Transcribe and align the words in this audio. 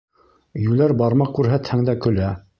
Йүләр 0.61 0.95
бармаҡ 1.03 1.31
күрһәтһәң 1.37 1.87
дә 1.93 1.99
көлә. 2.09 2.35